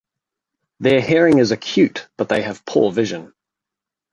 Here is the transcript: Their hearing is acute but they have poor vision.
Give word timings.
Their 0.79 0.99
hearing 0.99 1.37
is 1.37 1.51
acute 1.51 2.07
but 2.17 2.27
they 2.27 2.41
have 2.41 2.65
poor 2.65 2.91
vision. 2.91 3.35